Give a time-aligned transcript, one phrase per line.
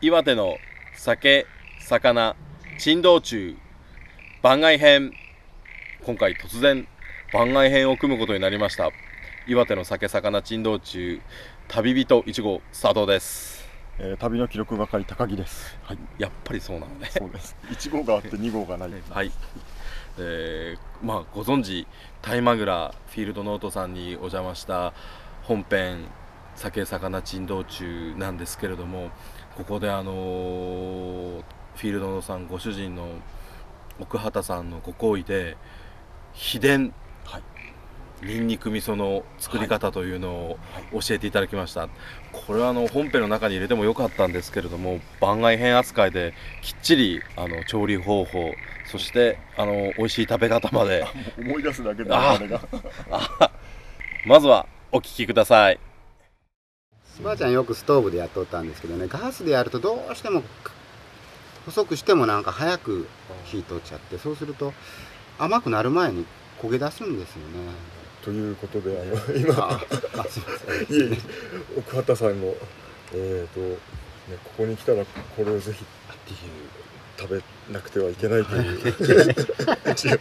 [0.00, 0.58] 岩手の
[0.94, 1.44] 酒
[1.80, 2.36] 魚
[2.78, 3.56] 珍道中
[4.42, 5.12] 番外編
[6.04, 6.86] 今回突然
[7.32, 8.90] 番外編を組むことになりました
[9.48, 11.20] 岩手の酒魚珍道中
[11.66, 13.58] 旅人1号佐藤です
[13.98, 15.76] えー、旅の記録係高木です。
[15.82, 17.56] はい、やっぱりそうなのねそうです。
[17.68, 18.90] 一号があって二号がない。
[19.10, 19.32] はい
[20.20, 21.88] えー、まあご存知
[22.22, 24.92] 大マグラフィールドノートさんにお邪魔した
[25.42, 26.04] 本編
[26.58, 29.10] 酒魚珍道中なんですけれども
[29.56, 31.42] ここであのー
[31.76, 33.06] フィールドノートさんご主人の
[34.00, 35.56] 奥畑さんのご厚意で
[36.32, 36.92] 秘伝
[37.24, 37.42] はい。
[38.20, 40.58] ニンニク味噌の作り方というのを
[40.92, 41.88] 教えていただきました、
[42.32, 48.50] これはあの本編の中に入れてもよかったんですけれども番外編扱いできっちりあの調理方法
[48.90, 51.06] そしてあの美味しい食べ方まで。
[51.38, 52.60] 思い出すだけでああれが。
[53.12, 53.52] あ
[54.26, 55.78] まずはお聞きください
[57.22, 60.42] ばあちゃんよくストーブでやっとったんですけどねガスでやるとどうしても
[61.66, 63.08] 細くしてもなんか早く
[63.44, 64.72] 火通っちゃってそうすると
[65.38, 66.26] 甘くなる前に
[66.60, 69.80] 焦げ出すんですよねということで、あの、今、あ
[70.18, 71.18] あすいません
[71.78, 72.56] 奥畑さんも。
[73.14, 73.76] えっ、と、ね、
[74.44, 75.82] ここに来たら、これをぜひ。
[75.82, 76.38] っていう。
[77.18, 79.34] 食べなくてはいけないという。
[79.90, 80.18] 一応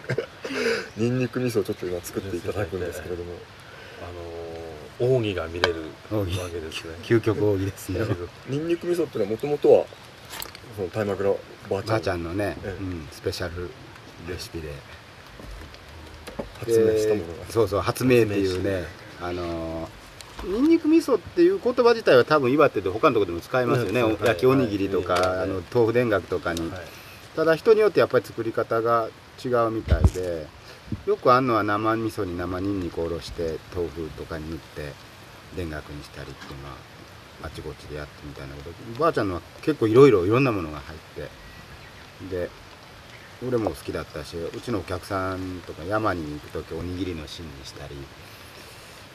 [0.95, 3.33] ニンニク味噌をちょっと今作っていただくんですけれども。
[4.01, 4.36] あのー、
[4.99, 5.81] 奥義が見れる
[6.11, 6.95] わけですね。
[7.03, 7.99] 究極奥義ですね
[8.49, 9.85] ニンニク味噌っていうのは、もともとは。
[10.75, 11.33] その大マグラ
[11.69, 12.23] ばあちゃん。
[12.23, 13.69] のね、ええうん、スペシャル
[14.27, 14.71] レシピで
[16.59, 17.45] 発明したものが。
[17.45, 18.85] でそうそう発明っていうね
[19.19, 19.89] あの
[20.43, 26.79] ニンニク味噌っていう言葉自体は多分岩手で他のとこでも使えますよね、うん焼きおにぎりとか、はいあの豆腐田楽とかに、はい
[27.35, 29.09] ただ人によってやっぱり作り方が
[29.45, 30.47] 違うみたいで
[31.05, 34.93] よくあんのは生味噌に生ニンニクをおろして豆腐とかに塗って
[35.55, 36.75] 田楽にしたりっていうのは
[37.43, 40.99] あちこちでやってみたいなことばあちゃんのは結構いろいろいろんなものが入っ
[42.29, 42.49] てで
[43.45, 47.95] 俺も好きだったしうちのお客さんとか山に行く時おにぎりの芯にしたり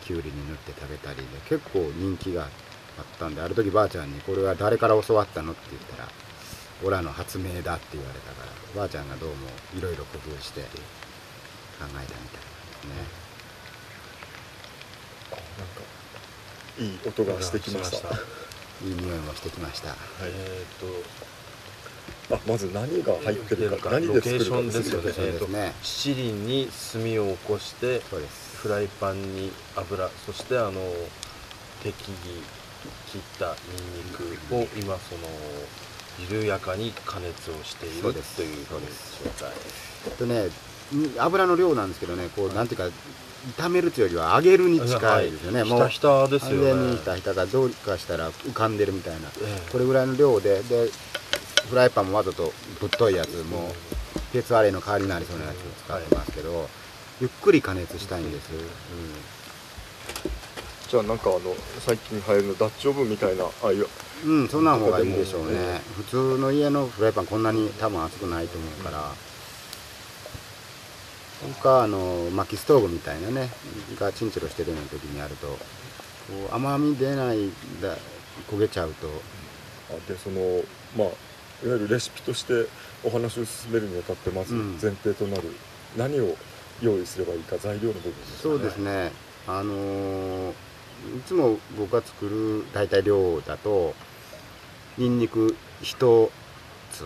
[0.05, 2.49] きゅうりに塗って食べたりで結構人気があっ
[3.19, 6.09] たんである時ばあちゃんに「これは誰から教わったの?」って言ったら
[6.85, 9.35] 「オラの発明だ」って言われたからばあちゃんがどうも
[9.77, 10.61] いろいろ工夫して
[11.83, 12.21] 考えたみたいで
[12.81, 12.95] すね
[15.59, 15.83] なんか。
[16.79, 18.09] いい音がしてきました。
[18.09, 25.13] いい匂いもしてきましたえっ、あ、まず何がと、入ってるか、ロ何でケーションでですすよね。
[25.19, 30.73] えっ、とですね、七輪に炭を起こして、そうですフライパンに油、そしてあの
[31.83, 32.43] 適宜
[33.07, 35.29] 切ったニンニクを今その
[36.31, 39.53] 緩やかに加熱をしているという状態。
[40.07, 40.72] えっとねん
[41.19, 42.89] 油の量なんですけどねこうなんていうか
[43.59, 46.91] 炒めるというよりは揚げるに近いですよね、ひたひたですよ上ね。
[46.93, 49.29] にひたひたがどうかしたら浮かんでるみたいな。
[49.29, 49.71] ええ。
[49.73, 50.89] これぐらいの量でで
[51.69, 56.69] フライパンもわざとぶっといやつもう鉄アレイの代わりになりそうなやつを使ってますけど、
[57.21, 58.51] ゆっくり加熱したいんです、
[60.89, 61.41] じゃあなんかあの
[61.81, 63.89] 最近流行るのダッチオーブンみたいなああいう。
[64.25, 65.49] うん、うん、そんな方がいいでしょうね。
[65.53, 69.11] え普通の家のフライパンこんなに多分熱くないと思うから、
[71.43, 73.49] それかあの薪ストーブみたいなね
[73.99, 75.57] がチンチロしてるような時にやるとこ
[76.53, 77.51] う甘み出ない
[77.83, 77.97] だ
[78.51, 79.09] 焦げちゃうと。
[79.91, 80.63] あでその
[80.97, 81.09] まあ
[81.67, 82.67] いわゆるレシピとして
[83.05, 84.79] お話を進めるにあたってまずうん。
[84.81, 85.43] 前提となる
[85.97, 86.37] 何を
[86.81, 89.13] 用意すればいいか材料の部分ですそうですね。
[89.47, 93.93] あのーいつも僕が作る大体量だと
[94.97, 96.31] にんにく一
[96.93, 97.03] つ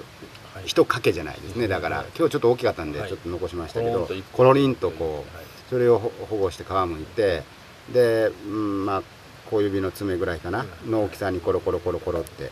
[0.55, 1.69] はい一かけじゃないですね。
[1.69, 3.09] だからはい今日ちょっと大きかったんではい。
[3.09, 5.47] ちょっと残しましたけどコロリンとこうはい。
[5.71, 7.43] それをほ保護して皮むいて
[7.93, 9.03] で、うん、まあ
[9.51, 12.51] 小指の爪ぐらいかなの大きさにコロコロコロコロって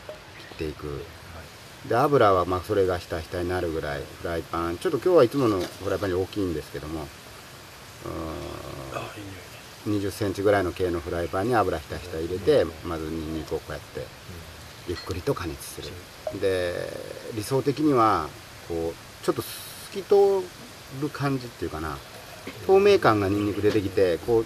[0.51, 1.05] 切っていく。
[1.89, 4.79] で油はまあそれがひたひたになるぐらいフライパン。
[4.79, 7.05] ちょっと今日はいつものフライパンより大きいんですけどもう
[8.95, 10.09] あいい匂いね。
[10.09, 14.07] ー20センチぐらいの系のフライパンに油ひたひた入れてまずにんにくをこうやって
[14.89, 15.89] ゆっくりと加熱する
[16.41, 16.75] で
[17.35, 18.29] 理想的には
[18.69, 19.49] こうちょっと透
[19.93, 20.41] き通
[21.01, 21.97] る感じっていうかな。
[22.67, 24.45] 透明感がにんにく出てきてこう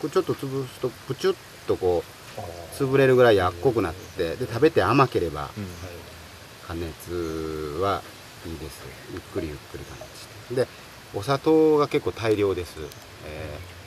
[0.00, 1.36] こうちょっと潰すとプチュッ
[1.66, 2.04] とこ
[2.36, 5.66] うあ潰れるぐらいやっこくなってで食べて甘ければうん。
[6.66, 8.00] 加熱は
[8.46, 8.80] いいです。
[9.12, 10.54] ゆっくりゆっくり加熱して。
[10.54, 10.68] で
[11.14, 12.76] お砂糖が結構大量です、
[13.26, 13.82] えー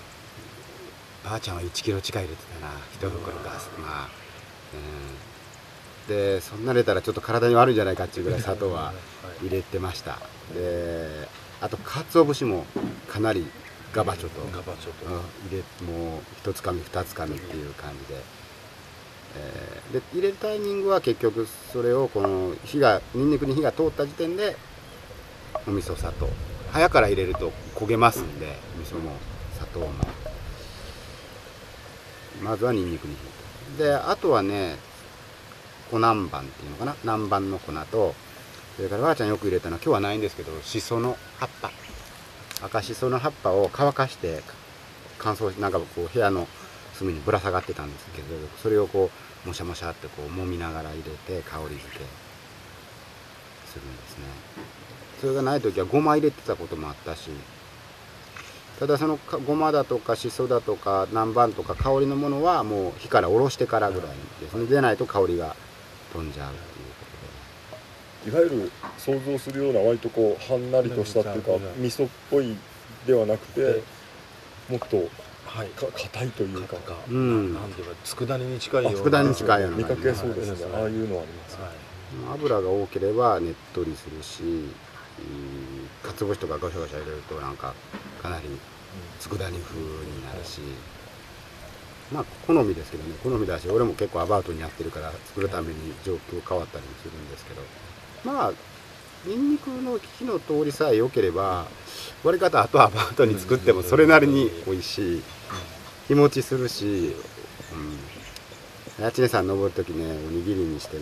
[1.26, 2.74] ばあちゃんは1キロ近い入れてたな。
[3.02, 3.72] 1袋ガス。
[3.80, 4.10] まあ、
[4.74, 4.80] うん、
[6.08, 8.94] でそんな入れたらちょっと体に悪いんじゃないかっていうぐらい砂糖は
[9.42, 10.20] 入れてました。
[10.54, 11.28] で
[11.62, 12.66] あと鰹節も
[13.08, 13.46] かなり
[13.94, 15.06] ガバチョと、ガバチョと。
[15.06, 18.22] うん入れもう一つかみ二つかみっていう感じで、
[19.38, 24.58] えーで入れるタイミングは結局それをこの火がニンニクに火が通った時点で
[25.68, 26.28] お味噌砂糖。
[26.72, 29.12] 早から入れると焦げますんで味噌も
[29.54, 29.88] 砂糖も。
[32.44, 33.16] まずはニンニクに
[33.78, 34.76] 火であとはね
[35.92, 38.16] 粉南蛮っていうのかな南蛮の粉と
[38.76, 41.72] それからばあちゃんよく入れたのは今日はないんですけどしその葉っぱ
[42.62, 44.42] 赤しその葉っぱを乾かして
[45.18, 46.48] 乾燥しなんかこう部屋の
[46.94, 48.28] 隅にぶら下がってたんですけど
[48.62, 49.10] それをこ
[49.46, 52.00] うもしゃもしゃってこう揉みながら入れて香り付け
[53.68, 54.26] するんですね
[55.22, 57.30] それがない時はごま入れてたこともあったし
[58.80, 59.18] ただその
[59.48, 64.10] ごまだとかしそだとか南蛮とか香りのものはもう火から下ろしてからぐらい
[64.42, 65.56] ですねでないと香りが
[66.16, 66.56] 飛んじゃうっ
[68.24, 72.56] ていうこいわゆる想像するような割とこうはんなりとしたっていうか味噌っぽい
[73.06, 73.84] ではなくて
[74.70, 75.10] もっと
[75.46, 75.68] はい。
[75.70, 76.76] か硬いというか。
[76.78, 76.96] か。
[77.10, 77.54] うん。
[77.54, 79.00] なんていうか佃煮に近いような。
[79.00, 80.66] 佃煮に近いような見かけそうですね。
[80.66, 80.82] はい。
[80.82, 81.70] ああいうのはありますはい。
[82.26, 84.70] と油が多ければねっとりするしうん
[86.04, 87.74] かつお節とかゴシャゴシャ入れるとなんか
[88.22, 88.50] かなり
[89.20, 90.60] 佃煮風になるし、
[92.12, 93.16] まあ好みですけどね。
[93.24, 97.62] 好みだし俺も結構アバウトにやってるから作るために状況変わったりもするんですけど。
[98.24, 98.54] まあ
[99.26, 101.66] ニンニクの火の通りさえ良ければ
[102.24, 105.24] 割り方あとアバウトに作ってもそれなりに美味しい。
[106.08, 107.16] 日持ちするし、
[108.98, 110.98] うん、八根さん登る時ねおにぎりにして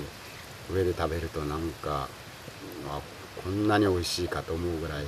[0.71, 2.07] 上で食べるとなんか
[2.87, 3.01] あ
[3.43, 5.03] こんなに美味しいかと思うぐらい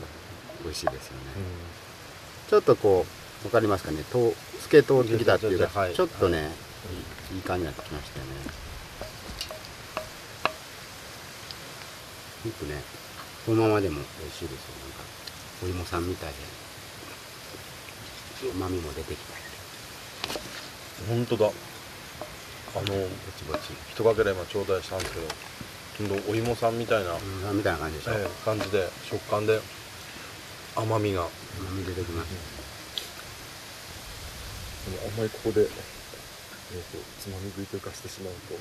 [0.64, 1.20] 美味しいですよね。
[2.50, 6.50] ちょっとこう、わかりますかね、と透け通ってきたっていうか、はいちょっとね、
[7.34, 8.32] いい感じになってきましたよね。
[12.44, 12.82] ほんとね、
[13.46, 14.76] このままでも美味しいですよ。
[14.82, 15.04] なんか、
[15.64, 16.36] お芋さんみたいで、
[18.54, 19.46] 旨味も出てきたり。
[21.10, 22.92] 本当だあのぼ
[23.38, 23.74] ちぼち。
[23.92, 25.12] 一かけら今頂戴したんです
[25.98, 28.12] けどお芋さんみたいな、お芋さんみたいな感じでしょ。
[28.14, 29.60] ええ感じで食感で
[30.76, 31.28] 甘みが
[31.60, 32.30] 旨味出てきます。
[32.30, 32.55] でも
[34.86, 38.58] あんまりここで、えー、とつまみ食いというかしてしまうと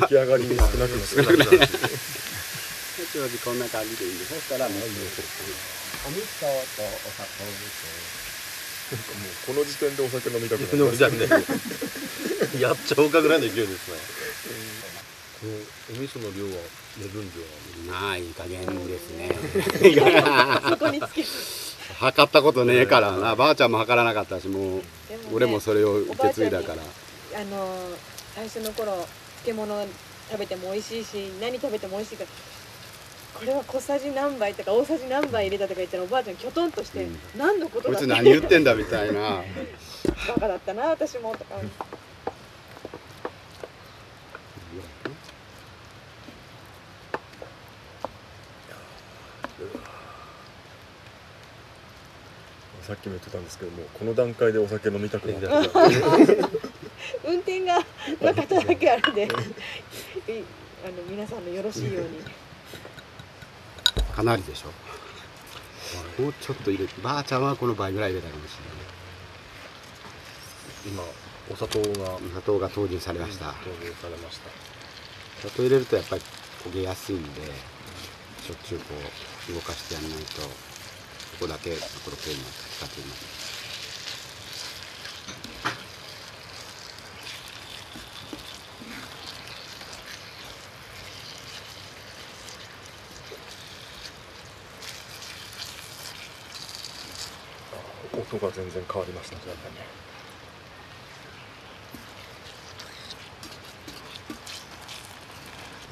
[0.00, 1.26] 出来上がりに少なくなってしまう
[2.92, 4.92] 八王子こんな感じでいいんで、そしたらもう、お味
[6.20, 7.44] 噌とお砂糖
[8.92, 11.24] もうこの時点でお酒飲みたくな飲みたくね
[12.60, 13.66] やっちゃおうかぐらいの勢い。
[13.66, 13.96] ですね
[15.40, 15.54] この
[15.98, 16.62] お味噌の量は
[16.98, 17.40] 目分量
[17.92, 19.30] はまあいい加減ですね。
[20.68, 21.24] そこにつけ
[21.98, 24.82] 測ったことねえからな、ばあちゃんも測らなかったし、もうね
[25.32, 26.82] 俺もそれを受け継いだから。
[27.40, 27.66] あの
[28.34, 28.92] 最初の頃
[29.44, 29.86] 漬物
[30.30, 32.30] 食べても美味しいし何食べても美味しいから
[33.34, 37.18] これは小さじ何杯とか大さじ何杯入れたとか言ったらおばあちゃんきょとんとして、うん。
[37.36, 39.42] 何のことこいつ何言ってんだみたいな。
[40.28, 41.56] バカだったな私もとか
[52.82, 55.46] さっきも言ってたんですけどもこの段階でお酒飲みたくなって
[57.24, 57.76] 運転が
[58.20, 62.18] なかっただけあれでいあの皆さんのよろしいように
[64.14, 66.22] かなりでしょ。
[66.22, 68.58] もうちょっと入れて、ばあちゃんはこの倍ぐらい入れたかもし
[70.84, 71.02] れない。
[71.02, 71.02] 今
[71.50, 73.46] お砂糖が砂糖が投入されました。
[73.46, 74.50] 投入されました
[75.40, 76.22] 砂糖入れるとやっぱり
[76.64, 77.42] 焦げやすいんで、
[78.46, 78.84] しょっちゅうこ
[79.50, 80.42] う動かしてやらないと、
[81.32, 83.42] ここだけころきれいになって使ってます。
[98.14, 99.42] 音が全然変わりましたね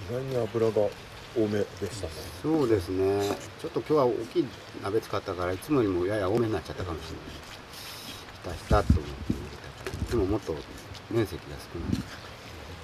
[0.09, 0.89] 意外に油が
[1.37, 3.37] 多めでしたねそうですね。
[3.61, 4.49] ちょっと今日は大きい
[4.83, 7.13] 鍋使ったからいつもよりもやや多めになっちゃったかもし
[8.45, 8.57] れない。
[8.59, 10.11] ひたひたと思って入れたから。
[10.11, 10.55] でももっと
[11.11, 12.03] 面積が少ない。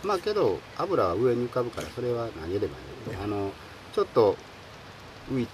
[0.04, 2.72] まあけど油は上に浮かぶからそれは投げればいい。
[3.22, 3.50] あの
[3.92, 4.36] ちょっと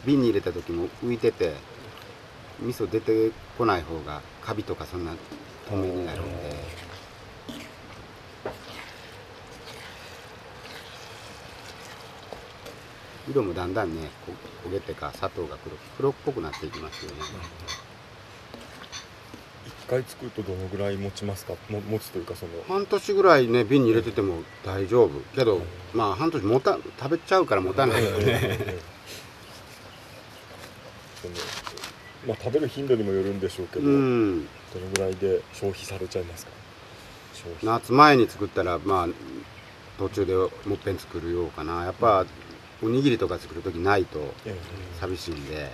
[0.05, 1.55] 瓶に入れた時も浮いてて
[2.61, 5.13] 味噌出てこない方がカビとかそんな
[5.67, 6.82] 透明になるんで。
[13.33, 14.33] 色もだんだんねこ
[14.69, 17.17] 焦げてか砂糖が黒黒っぽくなっていきますよね、
[19.67, 21.55] 一回作るとどのぐらい持ちますか？
[21.69, 22.53] も持つというかその。
[22.69, 25.21] 半年ぐらいね瓶に入れてても大丈夫。
[25.35, 25.61] けど
[25.93, 28.59] まあ半年もた食べちゃうから持たないよね。
[32.27, 34.47] まあ食べる頻度にもよるんでしょうけど、うん。
[34.73, 36.53] どのぐらいで消費されちゃいますか？
[37.63, 39.09] 夏前に作ったらまあ
[39.99, 41.85] 途中でもっぺん作るようかな。
[41.85, 42.25] やっぱ
[42.83, 44.57] おにぎりとか作る時ないとえ
[45.01, 45.71] 寂しいんで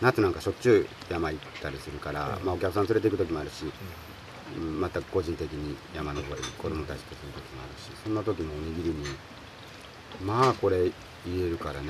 [0.00, 3.64] 夏なんかしょっちゅう山行ったりするから、うんまあ、お客さん連れて行く時もあるし、
[4.56, 9.04] うん、また個人的に山登り子供たちとする時もあるしそんな時もおにぎりに
[10.24, 10.90] まあこれ
[11.26, 11.88] 入れるからね。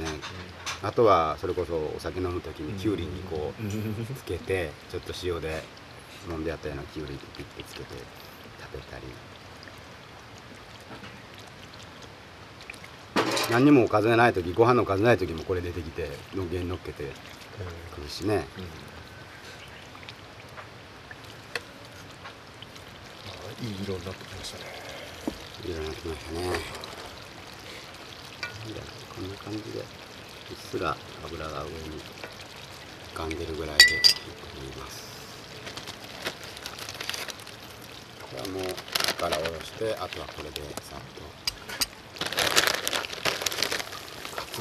[0.83, 5.63] あとはそれこそお酒飲む時にきゅうりにこうつけてちょっと塩で
[6.29, 7.95] 飲んでやったようなきゅうりピッてつけて
[8.61, 9.05] 食べたり
[13.51, 17.03] 何にもおかずがない時ご飯のおかずない時もこれ出てきてのげに乗っけて
[17.95, 18.47] くるしね。
[23.61, 24.65] いい色になってきましたね。
[25.65, 26.39] いろいろなってきましたね。
[29.15, 29.87] こんな感じでうっ
[30.57, 31.75] すら油が上に
[33.13, 35.11] 浮かんでるぐらいでいいと思います。
[38.23, 41.50] これはもう火から下ろしてあとはこれでさっと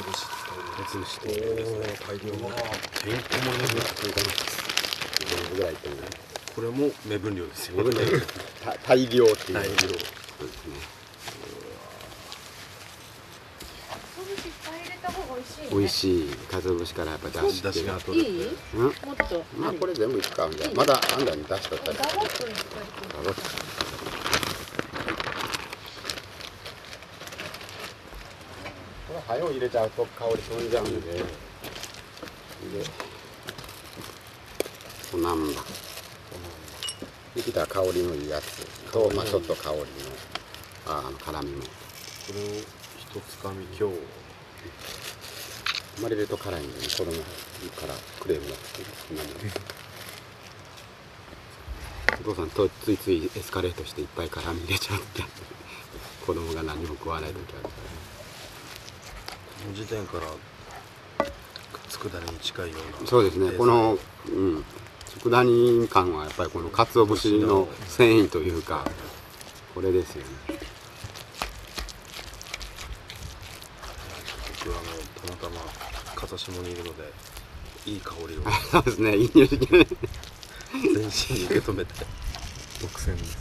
[0.00, 0.26] 潰し
[0.78, 2.54] 別しておお大量のてんこ
[3.00, 3.60] 盛り
[5.50, 6.02] のぐらいっていうね
[6.54, 8.26] これも目分量ですよ自分で
[8.64, 10.90] た大量っていう大量です
[15.70, 22.80] 美味しい、鰹節からやっぱ出汁出汁が取れていいうんもっとまあこれ全部いくかじまだあんだに出しとったりガボッといっぱ
[23.96, 23.99] い
[29.40, 31.12] ガボッこれ早う入れちゃうと香り飛んじゃうんで。
[31.12, 31.24] で
[35.14, 35.60] おなんだ。
[37.34, 38.66] できたら香りのいいやつ。
[38.92, 39.84] と、まあ、ちょっと香りの
[40.86, 41.62] ああの辛みも。
[41.62, 41.68] こ
[42.34, 42.42] れを
[42.98, 43.96] 一つかみ今日
[45.96, 47.16] 生まれると辛いんで、ね、子供か
[47.86, 48.82] らクレームがつく。
[52.20, 55.22] お父さんとついついエスカレートしていっぱい辛み入れちゃうって。
[56.26, 58.09] 子供が何も食わない時あるから
[59.74, 60.24] 時点から
[61.88, 63.52] 佃煮に近いようなそうですね。
[63.52, 64.64] このうん。
[65.22, 68.84] 佃煮感はやっぱりこの鰹節の繊維というか
[69.74, 70.28] これですよね。
[74.64, 75.72] 僕はあのたまたま
[76.14, 77.12] 風下にいるので
[77.86, 78.42] いい香りを。
[78.70, 79.16] そうですね。
[79.16, 79.48] いい匂い。
[79.48, 79.58] 全
[80.80, 81.94] 身に受け止めて。
[82.80, 83.36] 独占です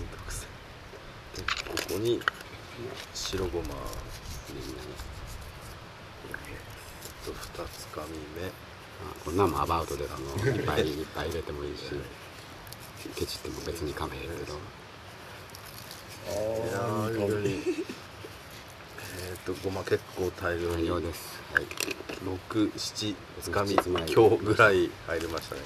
[1.36, 2.20] でここに
[3.14, 3.68] 白ごま
[7.26, 8.52] と二つかみ目。
[9.24, 11.84] こんなんもアバウトですもういっぱいいっぱい入れてもいいし
[13.16, 14.54] ケチっても別に構えへんけど。
[16.30, 17.64] いやー非常に
[19.30, 20.84] えっとごま結構大量に。
[20.84, 21.40] 大量です。
[21.54, 21.66] はい。
[22.26, 23.74] 六七つかみ。
[23.74, 25.62] 今日ぐらい入りましたね。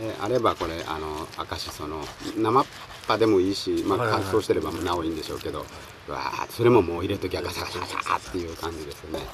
[0.00, 2.04] であればこれあの赤しその
[2.36, 2.66] 生っ
[3.06, 5.64] ぱでもいいし、まあ、乾燥してればなおいいんでしょうけど
[6.08, 9.26] うわーそれももう入れときゃガサガサガサっていう感じですよね。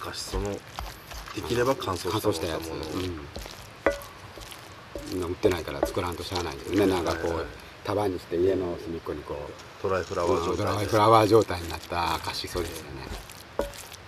[0.00, 0.60] 赤しそので
[1.46, 2.70] きれば乾燥したやつ、
[5.14, 6.86] うん、売ってないから作らんとしゃあないですね。
[6.86, 7.46] なんかこう
[7.84, 9.36] 束にして家の隅っこにこ
[9.82, 13.06] ドライフラうワー状ドライフラワー状態になった赤しそですよね。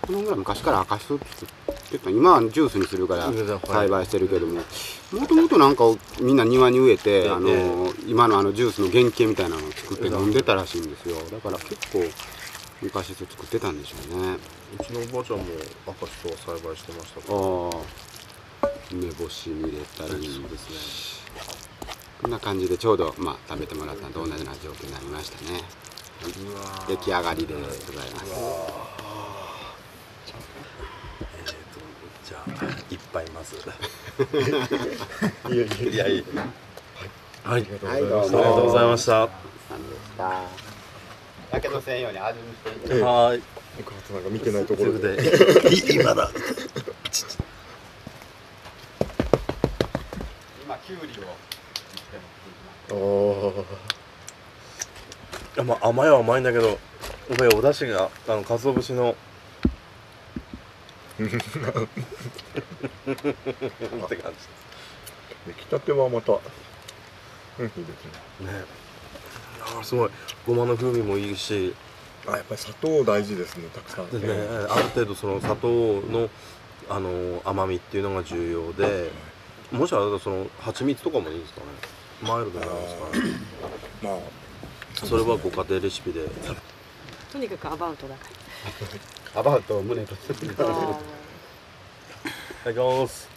[0.03, 3.33] このぐらい昔から赤しそ作ってた今はジュースにするから
[3.67, 4.61] 栽培してるけども
[5.13, 5.85] もともとなんか
[6.21, 11.17] みんな庭に植えてええあの今のあのジュースの原型みたいなのを作って飲んでたらしいんですよ。
[11.31, 12.05] だから結構
[12.83, 14.37] 昔そ作ってたんでしょうね。
[14.79, 15.45] うちのおばあちゃんも
[15.87, 18.69] 赤しそは栽培してましたからああ。
[18.93, 20.77] 梅干しに入れたりそうですね。
[22.21, 25.63] こんな感じでちょうどまあ食べてもらったのと同じような状況になりましたね。
[26.89, 28.33] 出来上がりでございます
[31.23, 31.55] えーと
[32.29, 32.49] じゃあ
[32.91, 33.38] 一杯まず
[35.53, 35.91] いやいや。
[35.91, 36.25] いやいや。
[37.45, 37.63] はい。
[37.63, 39.13] ありがとうはいございますどうもありがとうございました。
[39.13, 39.33] なんで
[39.97, 43.43] したやけどせんように味見してはい。
[43.79, 45.17] 僕はなんか見てないところで。
[45.95, 46.31] 今だ。
[50.65, 51.29] 今きゅうりを
[52.91, 53.63] あー。
[53.63, 53.65] い
[55.57, 56.79] やまあ甘いは甘いんだけど
[57.57, 59.17] お出汁があの鰹節の
[61.25, 61.31] っ
[64.09, 64.39] て感じ。
[65.47, 67.79] 出来たてはまたうんいいです
[68.41, 68.53] ね。
[68.53, 68.53] ね。
[68.53, 68.55] い
[69.61, 70.11] やーすごい。
[70.47, 71.75] ごまの風味もいいし。
[72.27, 74.11] あやっぱり砂糖大事ですねたくさん。
[74.11, 74.35] でね。
[74.71, 75.69] ある程度その砂糖
[76.03, 76.29] の
[76.89, 79.11] あの甘みっていうのが重要で。
[79.73, 81.67] もしあれだとその蜂蜜とかもいいんですかね。
[82.23, 83.23] マイルドなんですかね。
[84.03, 84.19] まあ。
[85.07, 86.27] それはご家庭レシピで。
[87.33, 88.27] とにかくアバウトだか
[89.39, 90.15] アバウト胸と。
[90.15, 90.73] いただ
[92.73, 93.29] きます。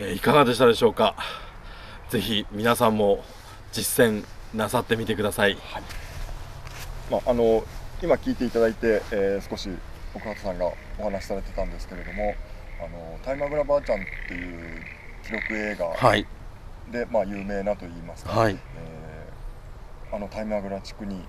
[0.00, 1.14] えー、いかがでしたでしょうか？
[2.08, 3.22] ぜひ皆さんも
[3.72, 4.24] 実践
[4.54, 5.52] なさってみてください。
[5.56, 5.82] はい、
[7.10, 7.62] まああの
[8.02, 9.68] 今聞いていただいて、えー、少し
[10.14, 12.34] 奥畑さんがお話しされてたんですけれども、
[12.82, 14.82] あのタイマグラばあちゃんっていう
[15.22, 16.26] 記録映画で、はい、
[17.10, 19.07] まあ有名なと言いますか、はい、えー
[20.12, 21.20] あのタイマグラ地区に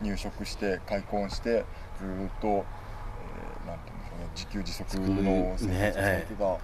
[0.00, 1.64] 入植して開墾して
[1.98, 6.58] ずーっと、えーなんていうんでしょうね自給自足の生活をされてたお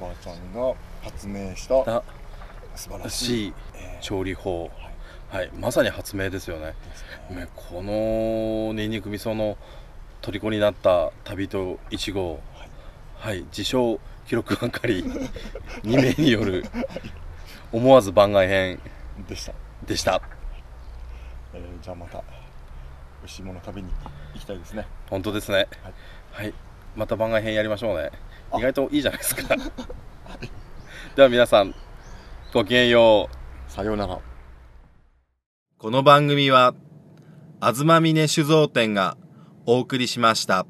[0.00, 2.02] ばあちゃんが発明しただ
[2.74, 3.54] 素晴らしい、
[4.00, 4.70] 調理法。
[5.28, 5.50] はい。
[5.58, 6.74] まさに発明ですよね。
[7.30, 7.48] ねね。
[7.54, 9.56] このニンニク味噌の
[10.20, 12.40] 虜になった旅人1号。
[13.16, 13.42] はい。
[13.44, 15.04] 自称記録係。
[15.84, 16.64] 2名による。
[17.72, 18.80] 思わず番外編。
[19.28, 19.52] でした、
[19.86, 20.41] でした
[21.54, 23.88] えーじゃあまた美味しいもの食べに
[24.34, 24.86] 行きたいですね。
[25.10, 25.68] 本当ですね。
[26.32, 26.52] はい、
[26.96, 28.10] また番外編やりましょうね。
[28.56, 29.54] 意外といいじゃないですか。
[31.14, 31.74] では皆さん
[32.52, 33.70] ごきげんよう。
[33.70, 34.18] さようなら。
[35.78, 36.74] この番組は
[37.60, 39.16] 東峰酒造店が
[39.66, 40.66] お送りしました。